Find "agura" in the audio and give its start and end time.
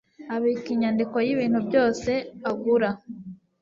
2.49-2.89